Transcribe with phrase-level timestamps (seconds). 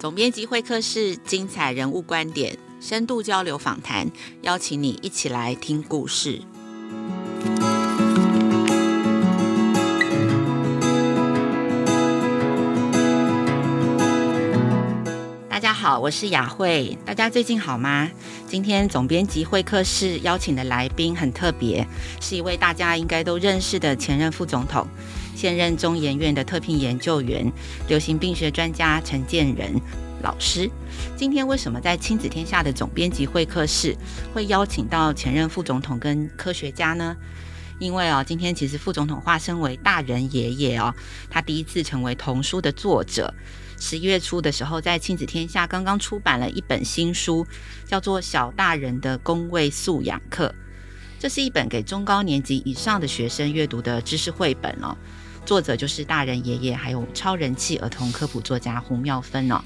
[0.00, 6.40] 总编辑会客室，精彩人物观点，深度交流访谈，邀请你一起来听故事。
[15.50, 18.10] 大家好，我是雅慧，大家最近好吗？
[18.48, 21.86] 今天总编辑会客室邀请的来宾很特别，
[22.22, 24.86] 是一位大家应该都认识的前任副总统。
[25.40, 27.50] 现任中研院的特聘研究员、
[27.88, 29.72] 流行病学专家陈建仁
[30.22, 30.70] 老师，
[31.16, 33.96] 今天为什么在亲子天下的总编辑会客室
[34.34, 37.16] 会邀请到前任副总统跟科学家呢？
[37.78, 40.94] 因为哦，今天其实副总统化身为大人爷爷哦，
[41.30, 43.32] 他第一次成为童书的作者。
[43.78, 47.46] 十一月初的时候，在亲子天下刚刚出版了一本新书，
[47.86, 50.48] 叫做《小大人的公卫素养课》，
[51.18, 54.94] 这是一本给中高年级以上的学生阅读的知识绘本哦。
[55.44, 59.60] 作者就是大人爷爷，还有超人气儿童科普作家洪妙芬哦。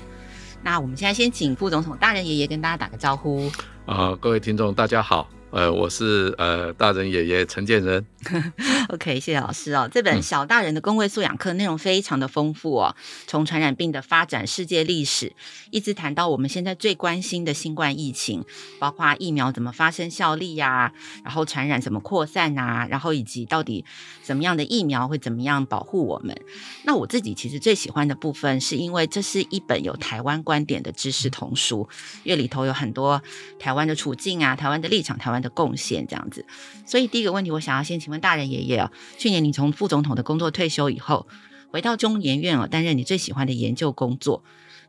[0.63, 3.51] 那我们现在先请副总统大人爷爷跟大家打个招呼。
[3.85, 5.29] 呃，各位听众，大家好。
[5.55, 8.05] 呃，我是呃大人爷爷陈建仁。
[8.91, 9.89] OK，谢谢老师哦。
[9.91, 12.97] 这本《小大人的公卫素养课》内容非常的丰富哦，
[13.29, 15.33] 从传染病的发展世界历史，
[15.71, 18.45] 一直谈到我们现在最关心的新冠疫情，
[18.81, 23.85] 包括疫苗怎么发生效力呀、啊，然后传染怎么扩散啊，然后以及到底
[24.25, 26.37] 怎么样的疫苗会怎么样保护我们。
[26.83, 31.89] 那我自己其实最喜欢的部分，是因为这是一本有台湾观点的知识童书，
[32.25, 33.23] 因为里头有很多
[33.61, 36.45] 台湾的处境啊，台湾的立场，台湾的贡献这样子，
[36.87, 41.29] 所以第一个问题，我想要先请问大人爷爷啊，去年你从副总统的工作退休以后，
[41.71, 44.43] 回到中研院啊，担任你最喜欢的研究工作，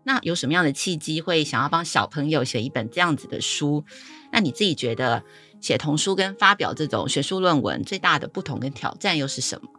[0.04, 3.84] 那有什么样的契机会想要帮小朋友写一本这样子的书？
[4.32, 5.24] 那你自己觉得
[5.60, 9.70] 写童书跟发表这种学术论文最大的不同跟挑战又是什么？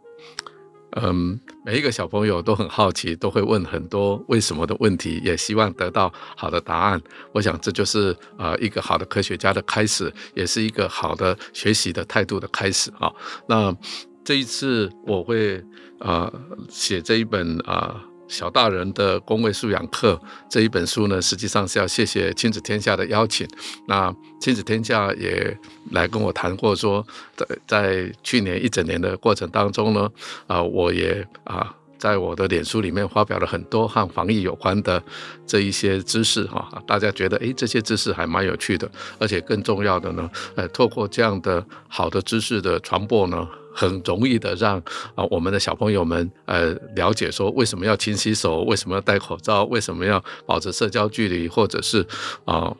[0.91, 7.01] 嗯，每一个小朋友都很好奇，都会问很多为什么的问题，也希望得到好的答案。
[7.33, 13.11] 我想这就是啊一个好的科学家的开始，也是一个好的学习的态度的开始啊。
[13.47, 13.75] 那
[14.23, 15.63] 这一次我会
[15.99, 16.31] 啊
[16.69, 18.01] 写这一本啊。
[18.27, 23.47] 小大人的公卫素养课这一本书呢，实际上是要谢谢亲子天下的邀请。
[23.87, 25.57] 那亲子天下也
[25.91, 27.05] 来跟我谈过，说
[27.35, 30.09] 在在去年一整年的过程当中呢，
[30.47, 35.01] 啊，我也啊在我的脸书里面发表了很多和防疫有关的
[35.45, 43.47] 这一些知识哈，大家觉得诶这些知识还蛮有趣的，而且更重要的呢，呃，透过这样的好的知识的传播呢。
[43.77, 44.79] 很容易的让
[45.13, 52.03] 啊我们的小朋友们呃了解说，为什么要勤洗手，为什么要戴口罩，为什么要保持社交距离，或者是
[52.45, 52.75] 啊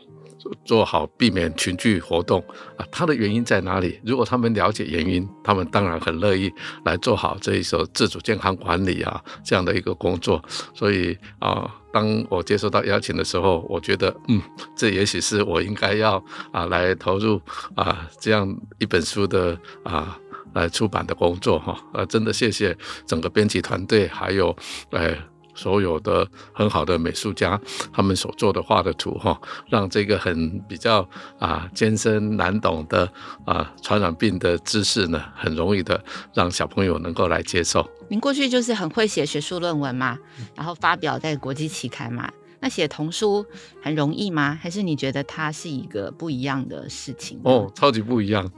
[0.66, 2.44] 做好避免群聚活动
[2.78, 4.00] 啊，它的原因在哪里？
[4.04, 6.52] 如果他们了解原因，他们当然很乐意
[6.86, 10.42] 来做好这一手自主健康管理啊这样的一个工作。
[10.74, 14.42] 所以啊，当我接受到邀请的时候，我觉得嗯，
[14.76, 17.42] 这也许是我应该要啊来投入
[17.76, 18.48] 啊这样
[18.80, 20.18] 一本书的啊。
[20.58, 22.76] 来出版的工作哈，呃，真的谢谢
[23.06, 24.56] 整个编辑团队，还有
[24.90, 25.16] 呃
[25.54, 27.60] 所有的很好的美术家，
[27.94, 31.08] 他们所做的画的图哈，让这个很比较
[31.40, 33.08] 啊艰深难懂的
[33.46, 36.04] 啊传染病的知识呢，很容易的
[36.34, 37.88] 让小朋友能够来接受。
[38.10, 40.18] 您过去就是很会写学术论文嘛，
[40.56, 42.30] 然后发表在国际期刊嘛。
[42.60, 43.46] 那写童书
[43.82, 44.58] 很容易吗？
[44.60, 47.40] 还是你觉得它是一个不一样的事情？
[47.44, 48.52] 哦，超级不一样。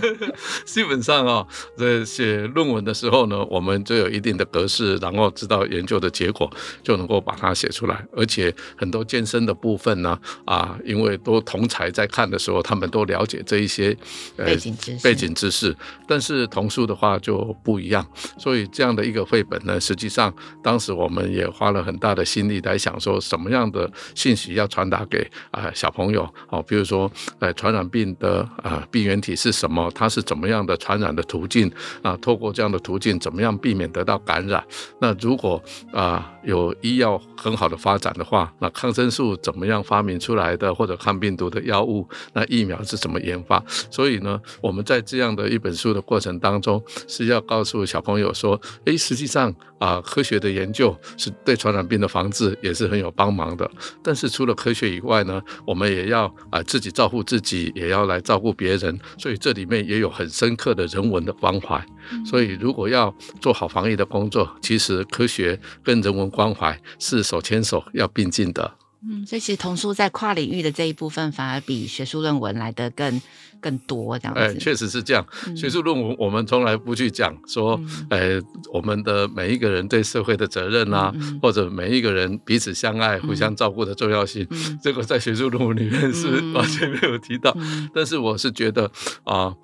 [0.64, 6.50] 基本上啊、哦，在写论文的时候呢，我们就有一定的格式，然后知道研究的结果，
[6.82, 8.02] 就能够把它写出来。
[8.16, 13.94] 而且很多健身的部分呢，啊，因为都同才在看的时候，他们都了解这一些
[14.36, 15.04] 呃背景知识。
[15.04, 15.76] 背景知识。
[16.08, 18.06] 但是童书的话就不一样，
[18.38, 23.20] 所以这样的一个绘本呢，实际上当时我们也花了很大的心力来想说。
[23.34, 26.22] 什么样的信息要传达给啊小朋友？
[26.50, 29.90] 哦，比如说，呃，传染病的啊病原体是什么？
[29.92, 31.68] 它是怎么样的传染的途径？
[32.00, 34.62] 啊，透过这样的途径，怎么样避免得到感染？
[35.00, 35.60] 那如果
[35.92, 40.72] 啊有医药很好的发展的话，那抗生素怎么样发明出来的？
[40.72, 42.08] 或者抗病毒的药物？
[42.34, 43.60] 那疫苗是怎么研发？
[43.90, 53.70] 所以呢，我们在这样的一本书的过程当中，是要告诉小朋友说，诶，实际上啊，科学的研究是对传染病的防治也是很有帮帮忙的，
[54.02, 61.82] 但是除了科学以外呢，我们也要啊自己照顾自己，也要来照顾别人，所以这里面也有很深刻的人文的关怀。
[62.26, 68.74] 所以如果要做好防疫的工作，其实科学跟人文关怀是手牵手要并进的。
[69.06, 73.20] 嗯，所以其实童书在跨领域的这一部分，反而比学术论文来得更
[73.64, 74.40] 更多这样子。
[74.40, 75.26] 哎，确实是这样。
[75.46, 77.80] 嗯、学术论文我们从来不去讲说，
[78.10, 78.44] 哎、嗯，
[78.74, 87.50] 我们的每一个人对社会的责任啊，嗯、或者每一个人彼此相爱、互相照顾的重要性，嗯、这个在学术论文里面是完全没有提到。
[87.56, 88.90] 嗯、但是我是觉得
[89.24, 89.54] 啊。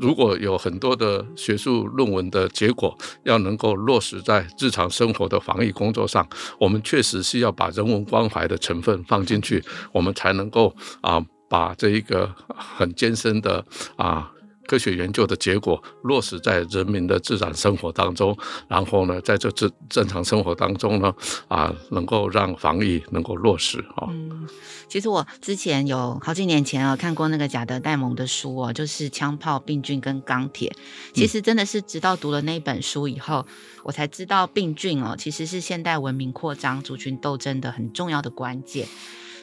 [0.00, 6.26] 如果有很多的学术论文的结果要能够落实在日常生活的防疫工作上，
[6.58, 9.62] 我们确实是要把人文关怀的成分放进去，
[9.92, 13.64] 我们才能够啊把这一个很艰深的
[13.96, 14.32] 啊。
[14.68, 21.14] 科学研究的结果落实在人民的自然生活当中，然后呢，在这正正常生活当中呢，
[21.46, 24.08] 啊，能够让防疫能够落实啊。
[24.10, 24.44] 嗯，
[24.88, 30.68] 其实我之前有好几年前啊看过那个贾德戴蒙的书哦，就是《枪炮、病菌跟钢铁》。
[31.14, 33.46] 其实真的是直到读了那本书以后，
[33.84, 38.88] 我才知道病菌哦，其实是现代文明扩张、族群斗争的很重要的关键。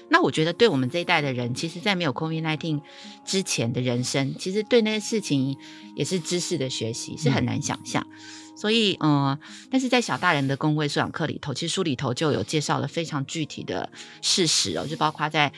[0.10, 2.82] 那我觉得，对我们这一代的人，其实，在没有 COVID-19
[3.26, 5.58] 之前的人生，其实对那些事情
[5.96, 8.06] 也是知识的学习，是很难想象。
[8.12, 9.40] 嗯、所以，嗯、呃，
[9.72, 13.90] 但是在小大人的公卫素养课里头，其实书里头就有介绍了非常具体的
[14.22, 15.52] 事实哦，就包括在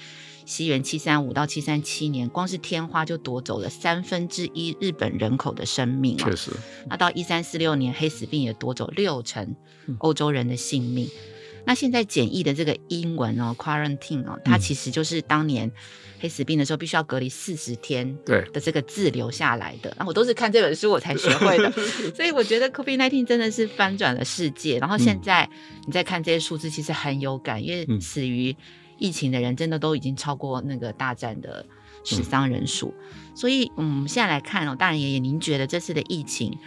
[0.45, 6.29] 西元七三五到七三七年，光是天花就夺走了三分之一日本人口的生命哦。
[6.29, 6.51] 确实。
[6.87, 9.55] 那到一三四六年，黑死病也夺走六成
[9.97, 11.07] 欧洲人的性命。
[11.07, 11.34] 嗯
[11.65, 15.71] 那现在简易的这个英文哦，quarantine 哦，它其实就是当年
[16.19, 19.95] 黑死病的时候必须要隔离四十天的这个字留下来的。
[19.99, 21.71] 那我都是看这本书我才学会的，
[22.15, 24.77] 所以我觉得 COVID-19 真的是翻转了世界。
[24.77, 25.49] 然后现在
[25.85, 28.55] 你再看这些数字，其实很有感，因为死于
[28.97, 31.65] 疫情的人真的都已经超过那个大战的
[32.03, 32.93] 死伤人数。
[33.35, 36.57] 所以嗯，现在来看哦，大人爷爷，您觉得这次的疫情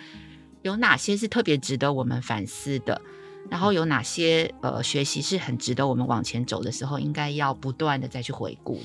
[0.62, 3.00] 有哪些是特别值得我们反思的？
[3.50, 8.80] 然后有哪些呃学习是很值得我们往前走的时候，应该要不断的再去回顾。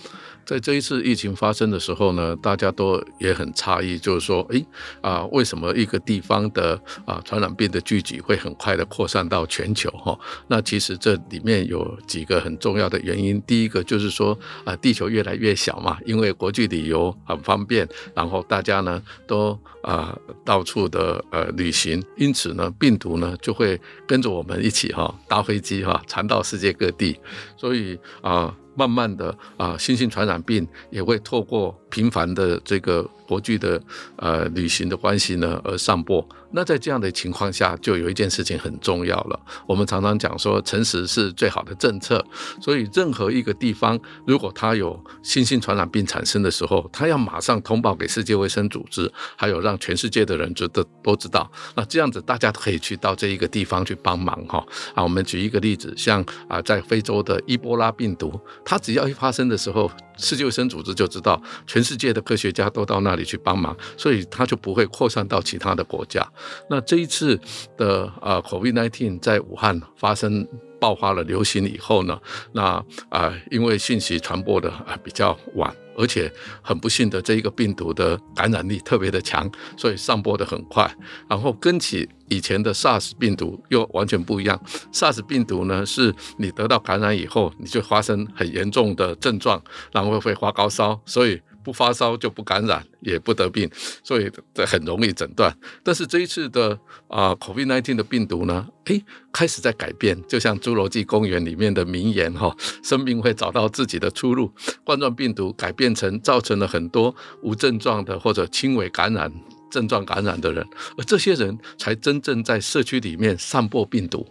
[0.45, 4.65] 在这一次疫情发生的时候呢，大家都也很诧异，就是说，哎
[5.01, 9.89] 啊，为什么一个地方的啊传染病的聚集会很快的扩散到全球？
[9.91, 10.17] 哈，
[10.47, 13.41] 那其实这里面有几个很重要的原因。
[13.43, 24.52] 第一个就是说啊，地球越来越小嘛，因为国际旅游很方便，然后大家呢都啊到处的呃旅行，因此呢病毒呢就会跟着我们。
[24.59, 27.19] 一起哈搭飞机哈传到世界各地，
[27.57, 33.81] 所以啊，慢慢的啊，新型传染病也会透过频繁的这个国际的
[34.17, 36.25] 呃旅行的关系呢而散播。
[36.55, 39.39] 那在这样的情况下，就有一件事情很重要了。
[39.65, 42.23] 我们常常讲说，诚实是最好的政策。
[42.61, 51.51] 所以，任何一个地方，如果它有新型传染病产生的时候，它要马上通报给世界卫生组织，还有让全世界的人知道都知道。
[51.75, 54.63] 那这样子，大家都可以去到这一个地方去帮忙哈。
[54.93, 66.27] 啊，我们举一个例子，像啊，在非洲的伊波拉病毒，它只要一发生的时候，世界卫生组织就知道，全世界的科学家都到那那里去帮忙，所以它就不会扩散到其他的国家。
[66.67, 67.39] 那这一次
[67.77, 70.47] 的呃，COVID-19 在武汉发生
[70.79, 72.19] 爆发了流行以后呢，
[72.53, 76.31] 那啊、呃，因为信息传播的啊比较晚，而且
[76.63, 80.91] 很不幸的这一个病毒的感染力特别的强，所以散播的很快。
[81.29, 84.59] 然后跟起以前的 SARS 病毒又完全不一样
[84.91, 89.61] ，SARS 病毒呢是你得到感染以后，你就发生很严重的症状，
[89.91, 91.39] 然后会发高烧，所以。
[91.63, 93.69] 不发烧就不感染，也不得病，
[94.03, 95.55] 所以这很容易诊断。
[95.81, 96.71] 但是这一次的
[97.07, 104.51] 啊、呃、，COVID-19 的病毒呢，诶，开始在改变，就像《侏罗纪公园》里面的名言哈，生命会找到自己的出路。
[104.83, 109.31] 冠状病毒改变成造成了很多无症状的或者轻微感染、
[109.71, 110.65] 症状感染的人，
[110.97, 114.27] 而这些人才真正在社区里面散播病毒。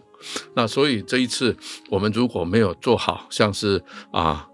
[0.55, 1.57] 那所以这一次
[1.89, 4.47] 我们如果没有做好，像是啊。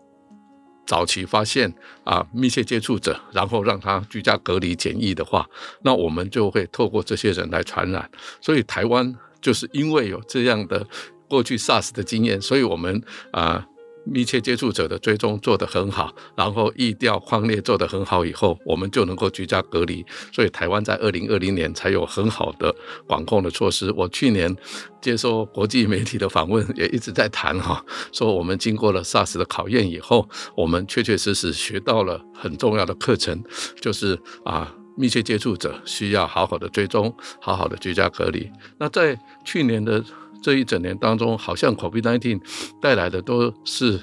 [0.90, 1.72] 早期发现
[2.04, 5.48] 啊密切接触者，然后让他居家隔离检疫的话，
[5.84, 8.10] 那我们就会透过这些人来传染。
[8.42, 10.86] 所以台湾就是因为有这样的
[11.28, 13.64] 过去 SARS 的经验，所以我们啊。
[14.12, 20.06] 密切接触者的追踪做得很好，然后疫调匡列做得很好以后，我们就能够居家隔离。
[20.34, 22.74] 所以台湾在二零二零年才有很好的
[23.08, 23.92] 管控的措施。
[23.92, 24.54] 我去年
[25.02, 33.44] 接受国际媒体的访问，也一直在谈哈，说我们经过了 SARS 的考验以后，我们确确实实学到了很重要的课程，
[33.80, 38.50] 就是啊，密切接触者需要好好的追踪，好好的居家隔离。
[38.78, 40.04] 那在去年的。
[40.42, 42.42] 这一整年当中，好像 COVID-19
[42.82, 44.02] 带来的都是，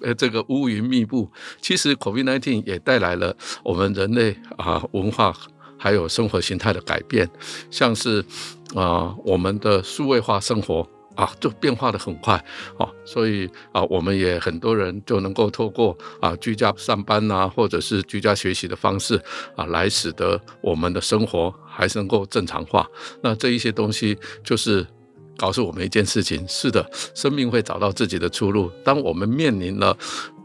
[0.00, 1.30] 呃，这个乌云密布。
[1.60, 5.34] 其实 COVID-19 也带来了我们人类啊文化
[5.78, 7.28] 还有生活形态的改变，
[7.70, 8.24] 像是
[8.74, 12.42] 啊我们的数位化生活啊，就变化得很快
[12.78, 19.18] 哦，所以啊，我们也很多人就能够透过啊居家上班呐、或者是居家学习的方式
[19.54, 22.86] 啊，来使得我们的生活还是能够正常化。
[23.22, 24.86] 那这一些东西就是
[25.36, 28.70] 告诉我们一件事情：是的，生命会找到自己的出路。
[28.84, 29.96] 当我们面临了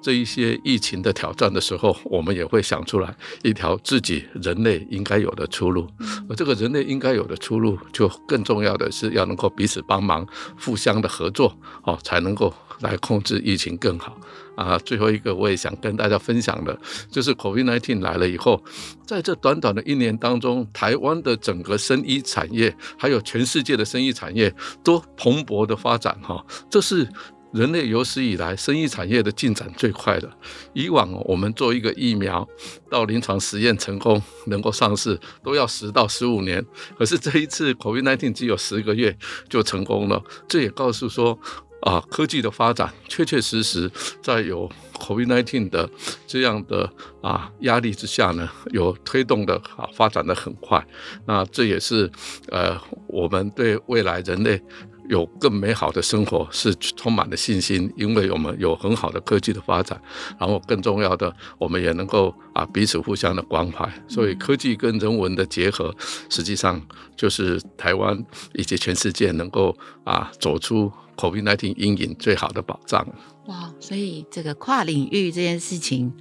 [0.02, 5.88] 这一些疫情的挑战的时候，我们也会想出来一条自己人类应该有的出路。
[6.30, 10.28] 而这个人类应该有的出路，就更重要的是要能够彼此帮忙、
[10.60, 14.18] 互相的合作，哦，才能够来控制疫情更好。
[14.64, 16.78] 啊，最后一个我也想跟大家分享的，
[17.10, 18.64] 就是 COVID-19 来了以后，
[19.06, 24.54] 在这短短的一年当中，台湾的整个生医产业，还有全世界的生医产业，
[24.84, 26.18] 都蓬勃的发展。
[26.22, 27.08] 哈，这是。
[27.54, 30.32] 人类有史以来生医产业的进展最快的。
[30.72, 32.48] 以往我们做一个疫苗
[32.90, 36.66] 到临床实验成功能够上市，都要十到十五年。
[36.98, 39.18] 可是这一次 COVID-19 只有十个月
[39.50, 40.24] 就成功了。
[40.48, 41.38] 这也告诉说
[41.82, 45.90] 啊，科技的发展确确实实在有 COVID-19 的
[46.26, 50.86] 这样的啊压力之下呢，有推动的啊发展的很快。
[51.26, 52.12] 那这也是
[52.50, 54.62] 呃我们对未来人类。
[55.10, 60.02] 有更美好的生活是充满了信心，因为我们有很好的科技的发展，
[60.40, 63.92] 然后更重要的，我们也能够啊彼此互相的关怀。
[64.08, 65.94] 所以科技跟人文的结合，
[66.30, 66.82] 实际上
[67.18, 68.18] 就是台湾
[68.54, 70.90] 以及全世界能够啊走出
[71.22, 73.08] COVID-19 阴影最好的保障。
[73.46, 76.12] 哇，所以这个跨领域这件事情。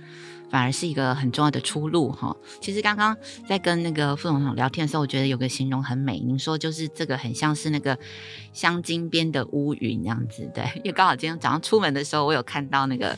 [0.51, 2.37] 反而是一个很重要的出路哈。
[2.61, 3.17] 其实刚刚
[3.49, 6.19] 在跟那个副总统聊天的时候，我觉得有个形容很美。
[6.19, 7.97] 您说就是这个很像是那个
[8.53, 10.65] 镶金边的乌云这样子，对。
[10.83, 13.17] 因为刚好今天早上出门的时候，我有看到那个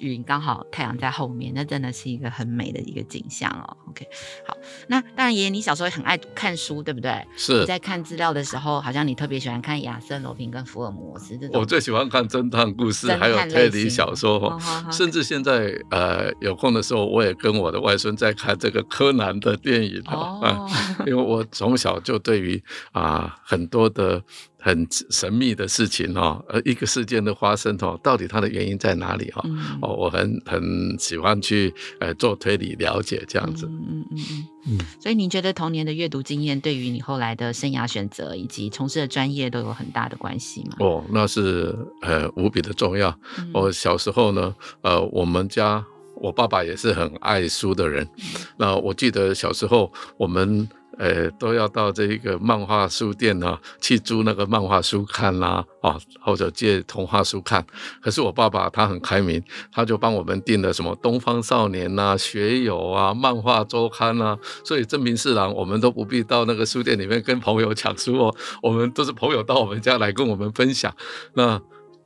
[0.00, 3.76] 云，刚好太阳在后面，那真的是一个很美的一个景象哦。
[3.88, 4.04] OK，
[4.44, 4.56] 好，
[4.88, 7.24] 那当然爷爷你小时候也很爱看书，对不对？
[7.36, 7.60] 是。
[7.60, 11.60] 你在看资料的时候，好像你特别喜欢看亚瑟罗平跟福尔摩斯这种。
[11.60, 14.58] 我最喜欢看侦探故事，还有推理小说，
[14.90, 16.71] 甚至现在呃有空。
[16.72, 20.70] 的时候，我也跟我的外孙在看这个柯南的电影啊、哦，
[21.06, 22.62] 因为我从小就对于
[22.92, 24.22] 啊很多的
[24.58, 29.42] 很神秘的事情哈，呃一个事件的发生哈，到底它的原因在哪里哈？
[29.82, 33.66] 哦，我很很喜欢去呃做推理了解这样子。
[33.66, 34.78] 嗯嗯嗯嗯嗯。
[35.00, 40.76] 所以您觉得童年的阅读经验对于你后来的生涯选择以及从事的专业都有很大的关系吗？
[40.78, 43.16] 哦，那是呃无比的重要。
[43.52, 45.84] 我小时候呢，呃我们家。
[46.22, 48.08] 我爸爸也是很爱书的人，
[48.56, 57.66] 那我记得小时候我们呃都要到这个漫画书店呢、啊、去租那个漫画书看啦，啊或者借童话书看。
[58.00, 70.94] 可是我爸爸他很开明，他就帮我们订了什么《东方少年》呐、学友啊、漫画周刊啊，所以证明是郎，我们都不必到那个书店里面跟朋友抢书哦，我们都是朋友到我们家来跟我们分享。
[71.34, 71.60] 那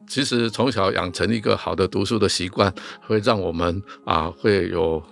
[0.08, 2.72] 其实从小养成一个好的读书的习惯，
[3.02, 5.02] 会让我们啊会有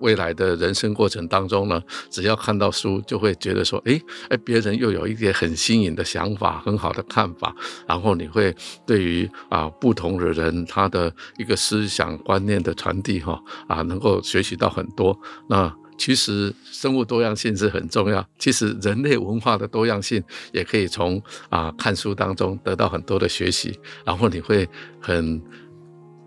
[0.00, 7.54] 未来的人生过程当中呢，只要看到书，就会觉得说，哎哎，别人又有一些很新颖的想法，很好的看法，
[7.86, 8.54] 然后你会
[8.86, 15.74] 对于啊不同的人他的一个思想观念的传递哈啊，能够学习到很多那。
[15.98, 18.26] 其实生物多样性是很重要。
[18.38, 20.22] 其实人类文化的多样性
[20.52, 24.68] 也可以从啊看书当中得到很多的学习，然后你会
[25.00, 25.42] 很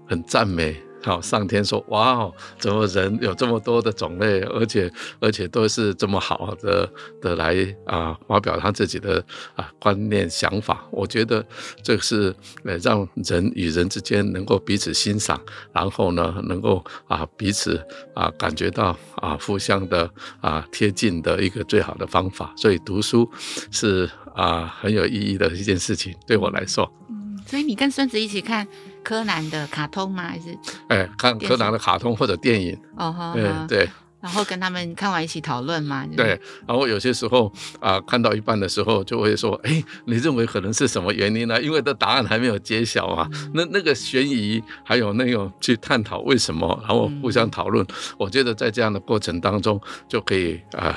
[0.07, 0.81] 很赞美。
[1.01, 4.91] 好，上天说：“哇哦，怎么人有这么多的种类，而且
[5.21, 6.89] 而且都是这么好的
[7.21, 9.23] 的来啊发表他自己的
[9.55, 11.45] 啊观念想法。”我觉得
[11.81, 15.39] 这是呃让人与人之间能够彼此欣赏，
[15.71, 17.81] 然后呢能够啊彼此
[18.13, 20.09] 啊感觉到啊互相的
[20.41, 22.53] 啊贴近的一个最好的方法。
[22.57, 23.29] 所以读书
[23.71, 26.91] 是啊很有意义的一件事情，对我来说。
[27.09, 28.67] 嗯，所以你跟孙子一起看。
[29.03, 30.23] 柯南的卡通吗？
[30.23, 33.89] 还是哎，看柯南的卡通或者电影哦，对对。
[34.21, 36.05] 然后跟他们看完一起讨论嘛。
[36.17, 36.37] 对，
[36.67, 37.47] 然后有些时候
[37.79, 41.61] 啊、呃，看到一半的时候就会说：“哎，你认为可能是什么原因呢？
[41.61, 43.25] 因为的答案还没有揭晓啊。
[43.31, 47.81] 嗯”那那个悬疑，还有那种去探讨为什么，然后互相讨论。
[47.85, 49.79] 嗯、我觉得在这样的过程当中，
[50.09, 50.95] 就可以啊、呃，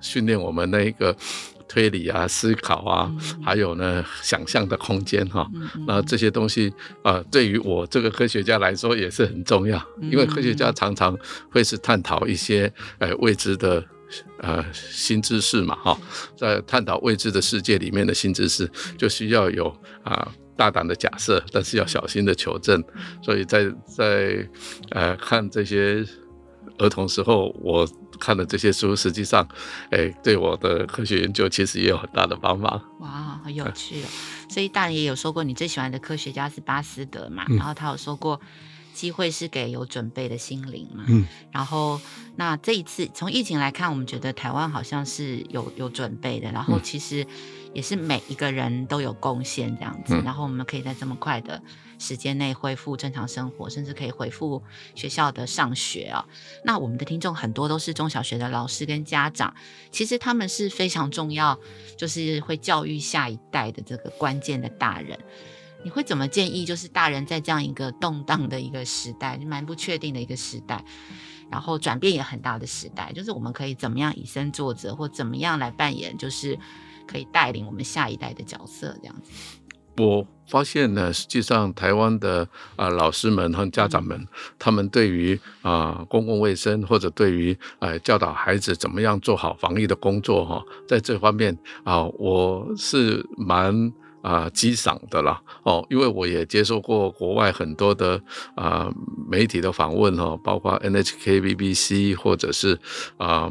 [0.00, 1.16] 训练我们那一个。
[1.68, 3.12] 推理啊，思考啊，
[3.44, 5.48] 还有呢，想象的空间哈。
[5.86, 11.16] 那这些东西啊、呃，对于我这个科学家来说也是很重要，因为科学家常常
[11.50, 13.84] 会是探讨一些呃未知的
[14.38, 15.98] 呃新知识嘛哈。
[16.36, 19.68] 在探讨未知的世界里面的新知识，就需要有
[20.04, 22.82] 啊、呃、大胆的假设，但是要小心的求证。
[23.22, 24.48] 所以在在
[24.90, 26.06] 呃看这些。
[26.78, 29.46] 儿童时候，我看了这些书，实际上，
[29.90, 32.82] 哎，对我的科学研究其实也有很大的帮忙。
[33.00, 34.06] 哇，好有趣哦！
[34.48, 37.44] 所以大人也有说过，你最喜欢的科学家是巴斯德嘛？
[37.48, 38.40] 嗯、然后他有说过。
[38.96, 41.04] 机会是给有准备的心灵嘛。
[41.06, 42.00] 嗯，然后
[42.36, 47.26] 那这一次从疫情来看，我们觉得台湾好像是有有准备的，然后其实
[47.74, 51.62] 也是每一个人都有贡献这样子，嗯、然后我们可以在这么快的
[51.98, 54.62] 时间内恢复正常生活，甚至可以恢复
[54.94, 56.26] 学校的上学啊。
[56.64, 59.54] 那我们的听众很多都是中小学的老师跟家长，
[59.90, 61.58] 其实他们是非常重要，
[61.96, 65.18] 就是会教育下一代的这个关键的大人。
[65.84, 66.64] 你会怎么建议？
[66.64, 70.84] 就是大人在这样一个动荡的一个时代，蛮不确定的一个时代，
[71.48, 76.58] 然后转变也很大的时代，就是我们可以怎么样以身作则，或怎么样来扮演，就是
[77.06, 79.30] 可以带领我们下一代的角色，这样子。
[79.98, 82.42] 我发现呢，实际上台湾的
[82.76, 91.52] 啊、呃、老师们和家长们，嗯、他们对于啊、呃、公共卫生或者对于呃教导孩子怎么样做好防疫的工作哈，在这方面
[91.84, 93.92] 啊、呃，我是蛮。
[94.26, 98.20] 啊，激赏的啦，哦，因为我也接受过国外很多的
[98.56, 98.90] 啊
[99.30, 102.76] 媒体的访问哈，包括 NHK、BBC 或者是
[103.18, 103.48] 啊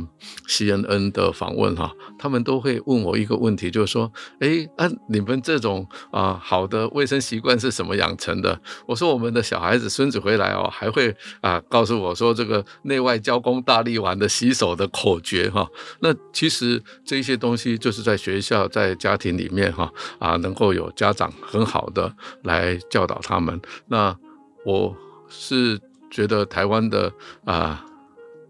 [0.49, 1.89] CNN 的访问哈，
[2.19, 8.59] 他们都会问我一个问题，就是说，哎，啊，你们这种啊好的卫生习惯是什么养成的？
[8.85, 15.65] 我说我们的小孩子、孙子回来哦，还会啊告诉我说这个内外交工大力丸的洗手的口诀哈。
[16.01, 19.89] 那其实这些东西就是在学校、在家庭里面哈
[20.19, 20.64] 啊能够。
[20.65, 24.17] 都有家长很好的来教导他们，那
[24.65, 24.97] 我
[25.29, 25.79] 是
[26.09, 27.85] 觉得台湾的啊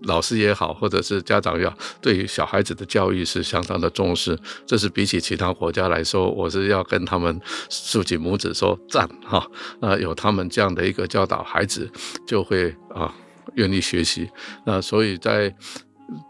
[0.03, 4.39] 老师也好，或者是家长也好，对于小孩子的教育是相当的重视。
[4.65, 9.45] 这是比起其他国家来说，我是要跟他们竖起拇指说赞哈。
[9.81, 11.91] 那有他们这样的一个教导，孩子
[12.25, 13.13] 就会啊
[13.55, 14.29] 愿意学习。
[14.65, 15.53] 那所以在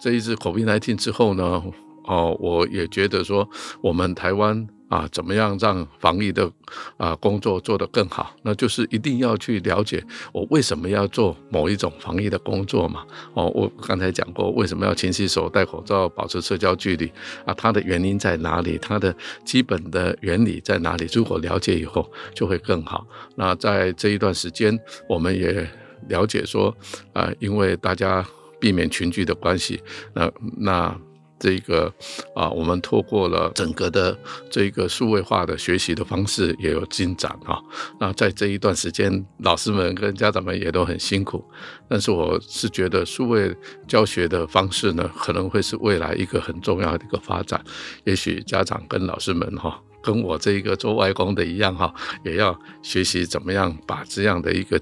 [0.01, 1.61] 这一次 COVID-19 之后呢，
[2.05, 3.47] 哦，我也觉得说
[3.81, 4.67] 我们台湾。
[4.95, 6.49] 啊，怎么样让防疫的
[6.95, 8.33] 啊工作做得更好？
[8.43, 13.05] 那就是一定要去了解我为什么要做某一种防疫的工作嘛。
[13.33, 17.11] 哦，我刚才讲过，为什么要勤洗手、戴口罩、保持社交距离
[17.45, 17.53] 啊？
[17.55, 18.77] 它的原因在哪里？
[18.77, 21.05] 它的基本的原理在哪里？
[21.11, 23.05] 如果了解以后，就会更好。
[23.35, 25.69] 那在这一段时间，我们也
[26.07, 26.73] 了解说，
[27.11, 28.25] 啊，因为大家
[28.61, 29.81] 避免群聚的关系，
[30.13, 30.97] 那那。
[31.39, 31.93] 这个
[32.33, 34.17] 啊，我们透过了整个的
[34.49, 37.59] 这个数位化的学习的方式也有进展啊。
[37.99, 41.43] 那在这一段时间，老师们跟家长们也都很辛苦。
[41.87, 43.55] 但是我是觉得数位
[43.87, 47.63] 教学的方式呢，可能会是未来一个很重要的一个发展。
[48.05, 51.93] 也许家长跟老师们哈，跟我这一个做外公的一样哈，
[52.23, 54.79] 也要学习怎么样把这样的一个。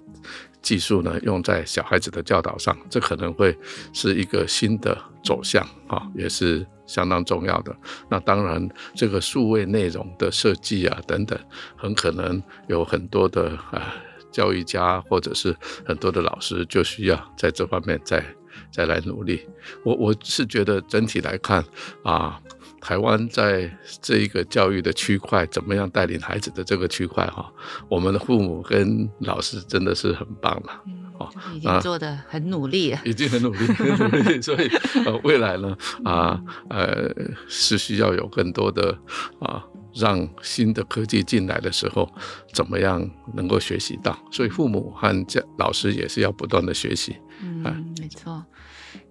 [0.64, 3.56] 技术呢，用在小孩子的教导上，这可能会
[3.92, 7.76] 是一个新的走向啊，也是相当重要的。
[8.10, 11.38] 那当然，这个数位内容的设计啊等等，
[11.76, 13.94] 很可能有很多的啊
[14.32, 15.54] 教育家或者是
[15.86, 18.24] 很多的老师就需要在这方面再
[18.72, 19.46] 再来努力。
[19.84, 21.64] 我我是觉得整体来看
[22.04, 22.40] 啊。
[22.84, 27.50] 台湾在这一个教育的区块，怎么样带领孩子的这个区块哈，
[27.88, 30.84] 我们的父母跟老师真的是很棒了，
[31.18, 34.68] 哦、嗯，已经做的很努力了，已经很努力， 很努力，所以
[35.06, 36.38] 呃，未来呢，啊
[36.70, 37.10] 呃，
[37.48, 38.98] 是需要有更多的
[39.40, 39.64] 啊，
[39.96, 42.14] 让新的科技进来的时候，
[42.52, 48.44] 怎么样能够学习到，所以父母和教老师也是要不断的学习，嗯，没错。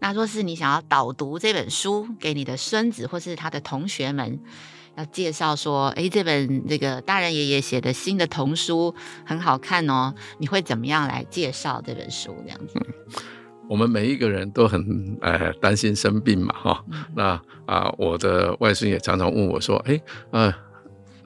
[0.01, 4.39] 那若是你想要导读这本书给你的孙子或是他的同学们，
[4.97, 12.35] 要介绍说，哎，这本这个大人爷爷写的新的童书很好看哦，你会怎么样来介绍这本书？
[12.45, 12.75] 这样子？
[12.75, 12.87] 嗯，
[13.71, 20.55] 我们每一个人都很呃担心生病嘛，哈，嗯，那啊，呃，我的外孙也常常问我说，哎，呃。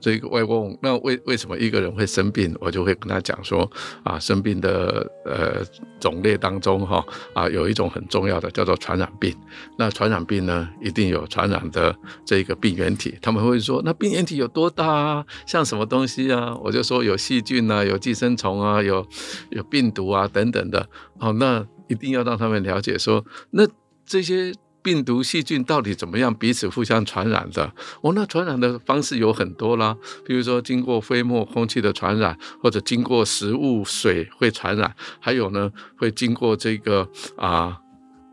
[0.00, 2.54] 这个外公，那为为什么一个人会生病？
[2.60, 3.70] 我就会跟他讲说
[4.02, 5.64] 啊，生病的呃
[5.98, 7.04] 种类当中哈
[7.34, 9.34] 啊，有一种很重要的叫做传染病。
[9.78, 13.16] 那传染病呢，一定有传染的这个病原体。
[13.20, 15.26] 他们会说，那病原体有多大啊？
[15.46, 16.56] 像什么东西啊？
[16.62, 19.06] 我就说有细菌啊，有寄生虫啊，有
[19.50, 20.88] 有病毒啊等等的。
[21.18, 23.66] 好，那一定要让他们了解说，那
[24.04, 24.52] 这些。
[24.86, 27.72] 病毒细菌到底怎么样彼此互相传染的？
[28.02, 37.76] 哦，那传染的方式有很多啦，比如说经过飞沫、空气的传染，或者经过食物、水会传染，还有呢会经过这个啊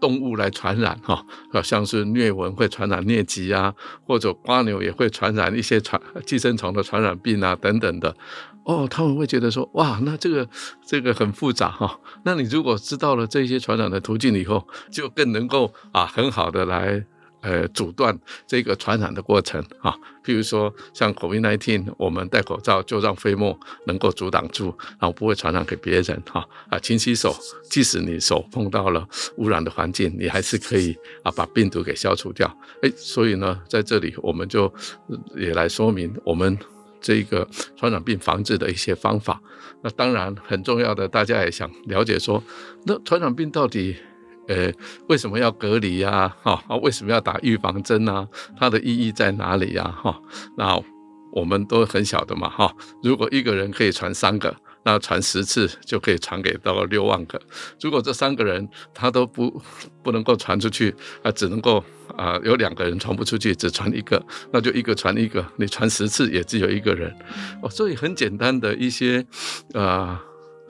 [0.04, 3.74] 动物来传染哈，好像是疟蚊会传染疟疾啊，
[4.06, 8.13] 或者瓜牛也会传染一些传寄生虫的传染病啊等等的。
[8.66, 10.46] 哦，他们会觉得说，哇，那这个
[10.86, 12.02] 这个很复杂哈。
[12.26, 17.06] 那你如果知道了这些传染的途径以后，就更能够啊很好的来。
[17.44, 27.36] 呃，阻断这个传染的过程啊，譬如说像 COVID-19，我们戴口罩就让飞沫能够阻挡住，然后不会传染给别人哈啊，勤洗手，
[27.70, 32.48] 即使你手碰到了污染的环境，你还是可以啊把病毒给消除掉。
[32.82, 34.74] 哎，所以呢，在这里我们就
[35.36, 36.58] 也来说明我们
[37.02, 39.42] 这个传染病防治的一些方法。
[39.82, 42.42] 那当然很重要的，大家也想了解说，
[42.86, 43.98] 那传染病到底？
[44.48, 44.72] 呃，
[45.08, 46.36] 为什么要隔离呀？
[46.42, 48.28] 哈啊，为什么要打预防针啊？
[48.58, 49.84] 它的意义在哪里呀？
[49.84, 50.20] 哈，
[50.58, 50.78] 那
[51.32, 52.76] 我们都很晓得嘛，哈。
[53.02, 54.54] 如果一个人可以传三个，
[54.84, 57.42] 那传十次就可以传给到六万个。
[57.80, 59.62] 如果这三个人他都不
[60.04, 61.82] 不能够传出去，啊，只能够
[62.18, 67.16] 啊有两个人传不出去，只传一个，那就一个传一个，你传十次也只有一个人。
[67.62, 69.26] 哦，所以很简单的一些
[69.74, 70.22] 啊。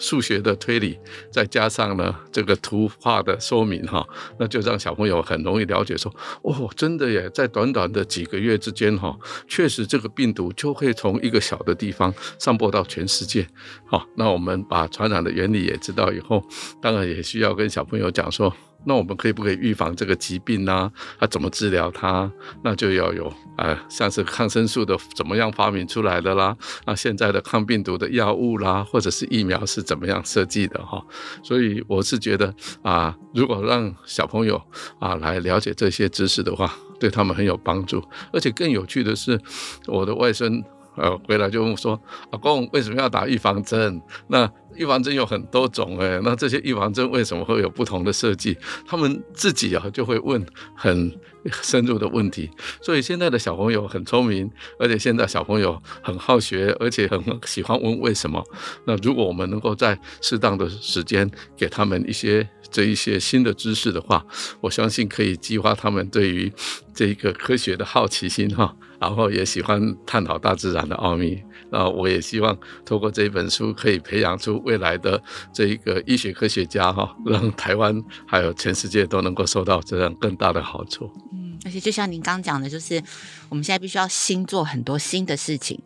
[0.04, 1.00] 数学的推理，
[1.32, 4.06] 再加上呢这个图画的说明哈，
[4.38, 13.48] 那就让小朋友很容易了解说，哦，真的耶，在短短的几个月之间哈，确实这个病毒就会从一个小的地方散播到全世界。
[13.86, 16.44] 好，那我们把传染的原理也知道以后，
[16.82, 18.54] 当然也需要跟小朋友讲说。
[18.86, 20.92] 那我们可以不可以预防这个疾病呢？
[21.20, 22.32] 啊，怎么治疗它？
[22.64, 26.56] 那就要有呃，像是抗生素的怎么样发明出来的啦？
[26.86, 31.04] 那现在的抗病毒的药物啦，或者是疫苗是怎么样设计的哈？
[31.44, 34.62] 所以我是觉得啊，如果让小朋友
[35.00, 38.04] 啊来了解这些知识的话，对他们很有帮助。
[38.32, 39.40] 而且更有趣的是，
[39.88, 40.64] 我的外孙。
[40.96, 42.00] 呃，回来就问我说
[42.32, 44.02] ：“阿公为什么要打预防针？
[44.28, 48.58] 那预防针有很多种哎，那这些预防针为什么会有不同的设计？
[48.86, 51.12] 他们自己啊就会问很
[51.62, 52.50] 深入的问题。
[52.82, 58.44] 所以现在的小朋友很聪明，而且现在小朋友很好学，而且很喜欢问为什么。
[58.86, 64.26] 那如果我们能够在适当的时间给他们一些这一些新的知识的话，
[64.62, 66.52] 我相信可以激发他们对于
[66.94, 71.44] 这一个科学的好奇心哈。”然后也喜欢探讨大自然的奥秘，
[71.74, 72.56] 那我也希望
[72.86, 75.20] 透过这一本书可以培养出未来的
[75.52, 81.12] 这一个医学科学家哈，让台湾还有全世界都能够受到这样更大的好处。
[81.34, 83.02] 嗯，而且就像您刚讲的，就是
[83.50, 85.82] 我们现在必须要新做很多新的事情，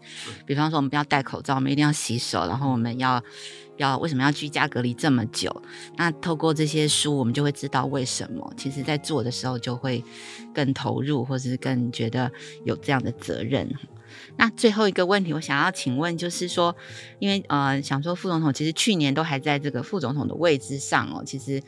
[0.45, 3.23] 比方说我们不要戴口罩，我们一定要洗手，然后我们要。
[3.77, 5.55] 要为什么要居家隔离这么久？
[5.97, 8.51] 那透过这些书，我们就会知道为什么。
[8.57, 10.03] 其实，在做的时候就会
[10.51, 12.31] 更投入，或者是更觉得
[12.65, 13.69] 有这样的责任。
[14.37, 16.75] 那最后一个问题，我想要请问，就是说，
[17.19, 21.61] 因为呃，想说副总统其实去年都还在这个副总统的位置上哦，其实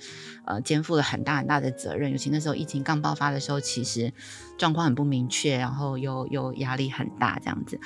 [0.49, 2.11] 呃，肩负了很大很大的责任。
[2.11, 4.11] 尤其那时候疫情刚爆发的时候，其实
[4.57, 7.79] 状况很不明确，然后又又压力很大这样子。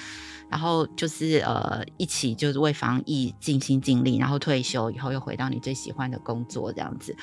[0.49, 7.15] 然后就是呃，一起就是为防疫尽心尽力，然后退休以后又回到你最喜欢的工作这样子。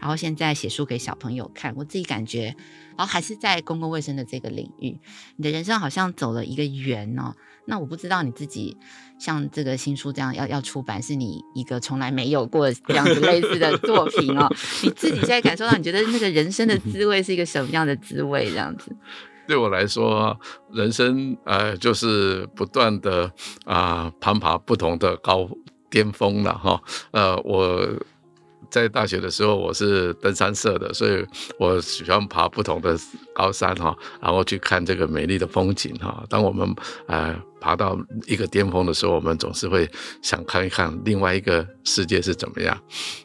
[0.00, 2.56] 然后现在写书给小朋友看，我自己感觉，
[2.96, 4.98] 然后还是在公共卫生的这个领域，
[5.36, 7.34] 你的人生好像走了一个圆哦。
[7.68, 8.76] 那我不知道你自己
[9.18, 14.48] 像这个新书这样要要出版，是你一个从来没有过这样子类似的作品哦。
[14.82, 18.50] 你自己现在感受到，你觉得那个人生的滋味是一个什么样的滋味？
[18.50, 18.94] 这样子。
[19.46, 20.36] 对我来说，
[20.72, 23.30] 人生呃就是不断的
[23.64, 25.48] 啊攀爬不同的高
[25.88, 26.82] 巅峰了哈。
[27.12, 27.88] 呃，我
[28.70, 31.24] 在大学的时候我是登山社的，所以
[31.58, 32.96] 我喜欢爬不同的
[33.34, 36.24] 高山哈，然后去看这个美丽的风景哈。
[36.28, 36.74] 当我们
[37.06, 39.88] 呃爬到一个巅峰的时候，我们总是会
[40.22, 42.78] 想看一看另外一个世界是怎么样。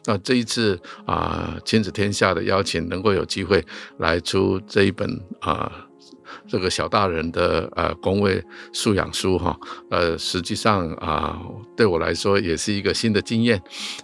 [0.06, 3.64] 那这一次啊，亲子天下的邀请，能够有机会
[3.98, 5.08] 来出这一本
[5.40, 5.70] 啊。
[6.52, 9.58] 这个小大人的呃工位素养书哈，
[9.90, 11.40] 呃，实际上啊，
[11.74, 13.58] 对我来说也是一个新的经验，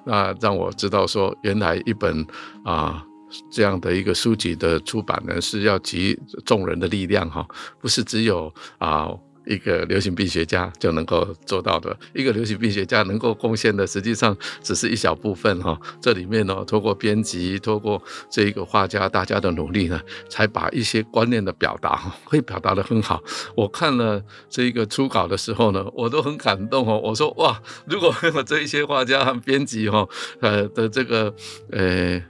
[0.07, 2.27] 那让我知道说，原来一本
[2.65, 3.05] 啊
[3.51, 7.47] 这样的一个书籍的出版呢，是要集众人的力量哈，
[7.79, 9.11] 不是只有啊。
[9.49, 15.77] 一个流行病学家就能够做到的，一个流行病学家能够贡献的，实际上只是一小部分哈。
[16.03, 23.23] 这里面呢，透过编辑，透过这一个画家大家的努力呢，才把一些观念的表达哈，会表达得很好。
[23.57, 27.01] 我看了这一个初稿的时候呢，我都很感动哦。
[27.03, 30.07] 我说哇，如果没有这一些画家和编辑哈，
[30.41, 31.35] 呃的这个
[31.73, 32.23] 呃。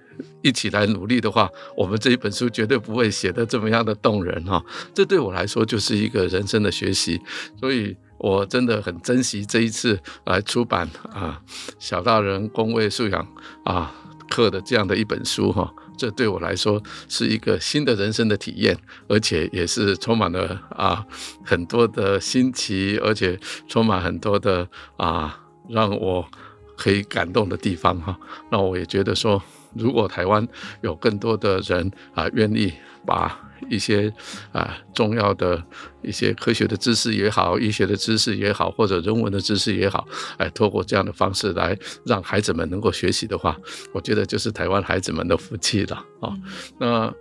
[0.42, 4.64] 一起来努力的话，我们这一本书绝对不会写得这么样的动人哈。
[4.94, 7.20] 这对我来说就是一个人生的学习，
[7.58, 11.40] 所以我真的很珍惜这一次来出版啊，
[11.78, 13.26] 小大人公卫素养
[13.64, 13.94] 啊。
[14.30, 18.76] 课的这样的一本书哈，这对我来说是一个新的人生的体验，
[19.08, 21.02] 而且也是充满了啊
[21.42, 26.28] 很多的新奇，而且充满很多的啊让我
[26.76, 28.20] 可以感动的地方哈。
[28.50, 29.42] 那我也觉得说，
[29.74, 30.46] 如果台湾
[30.80, 32.72] 有更多的人啊愿意
[33.06, 34.12] 把一些
[34.52, 35.62] 啊重要的
[36.02, 43.56] 一些科学的知识也好，医学的知识也好，或者人文的知识也好，哎，透过这样的方式来让孩子们能够学习的话，
[43.92, 46.32] 我觉得就是台湾孩子们的福气了啊。
[46.78, 47.12] 那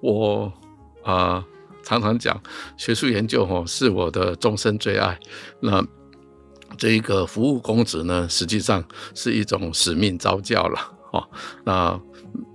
[0.00, 0.52] 我
[1.04, 1.44] 啊
[1.82, 2.40] 常常讲，
[2.76, 5.18] 学术研究哦是我的终身最爱。
[5.60, 5.84] 那
[6.76, 8.82] 这一个服务公职呢，实际上
[9.14, 10.80] 是一种使命召教了
[11.12, 11.28] 哦。
[11.64, 12.00] 那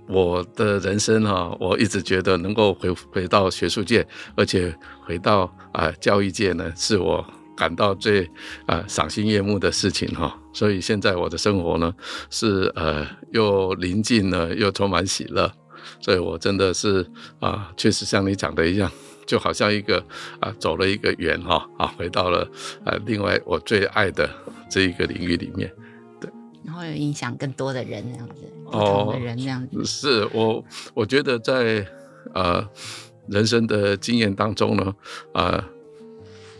[0.06, 7.24] 我的人生哈，我一直觉得能够回回到学术界，而且回到啊、教育界呢，是我
[7.56, 8.30] 感到最
[8.66, 10.38] 啊、赏心悦目的事情哈。
[10.52, 11.94] 所以现在我的生活呢，
[12.30, 15.52] 是呃又宁静了，又充满喜乐。
[16.00, 17.06] 所以我真的是
[17.40, 18.90] 啊，确实像你讲的一样，
[19.26, 20.02] 就好像一个
[20.40, 22.48] 啊走了一个圆哈啊，回到了
[22.84, 24.28] 啊另外我最爱的
[24.70, 25.70] 这一个领域里面。
[26.68, 29.78] 然后有影响更多的人，这样子，不同的人这样子。
[29.78, 31.82] 哦、是我，我觉得在
[32.34, 32.62] 呃
[33.26, 34.94] 人生的经验当中呢，
[35.32, 35.64] 啊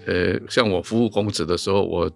[0.07, 2.11] 呃，呃，像我服务公职的时候，我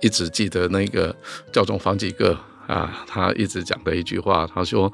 [0.00, 1.14] 一直记得那个
[1.52, 2.36] 教宗方济各。
[2.66, 4.92] 啊，他一直讲的一句话，他说：“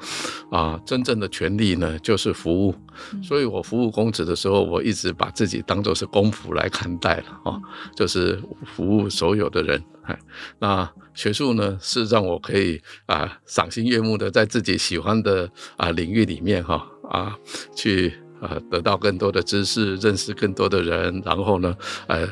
[0.53, 2.75] 啊，真正的权利呢，就是服务。
[3.13, 7.61] 嗯、所以我服务公子的时候，我一直把自己当做是公仆来看待了啊，
[7.97, 9.83] 就是服务所有的人。
[10.03, 10.19] 哎，
[10.59, 17.37] 那学术呢，是让我可以啊赏心悦目的在自己喜欢的啊领域里面哈啊
[17.75, 21.75] 去啊得到更多的知识，认识更多的人，然后呢，
[22.07, 22.29] 呃。”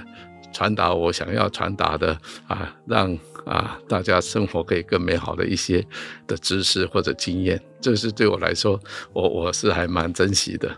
[0.53, 2.13] 传达我想要传达的
[2.49, 5.85] 啊，让啊大家生活可以更美好的一些
[6.27, 8.79] 的知识或者经验，这是对我来说，
[9.13, 10.71] 我我是还蛮珍惜的。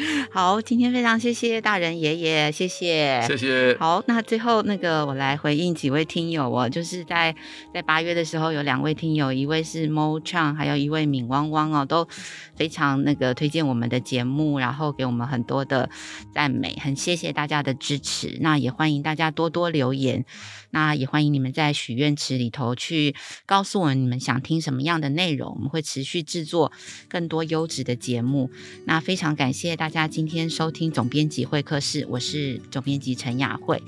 [0.30, 3.76] 好，今天非常谢谢大人爷爷，谢谢，谢谢。
[3.78, 7.34] 好，那最后那个我来回应几位听友哦，就是在
[7.74, 12.08] 在八月的时候有两位听友，一位是 Mo Chang，还有一位敏汪汪哦，都
[12.56, 15.90] 非常那个推荐我们的节目，然后给我们很多的
[16.32, 18.38] 赞美，很谢谢大家的支持。
[18.40, 20.24] 那也欢迎大家多多留言，
[20.70, 26.72] 那也欢迎你们在许愿池里头去告诉我们你们想听什么样的内容，我们会持续制作
[27.08, 28.50] 更多优质的节目。
[28.86, 33.82] 那非常感谢大大家今天收听总编辑会客室，我是总编辑陈雅慧。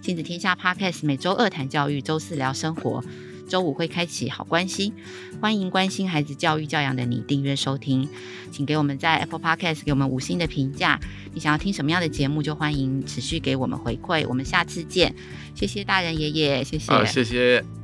[0.00, 3.02] 亲子天下 Podcast 每周二谈教育，周四聊生活，
[3.48, 4.92] 周五会开启好关系。
[5.40, 8.08] 欢迎关心孩子教育教养的你订阅收听，
[8.52, 11.00] 请给我们在 Apple Podcast 给我们五星的评价。
[11.34, 14.24] 你想要听什么样的节目，就欢迎持续给我们回馈。
[14.28, 15.12] 我们下次见，
[15.56, 17.79] 谢谢大人爷爷，谢谢，谢谢。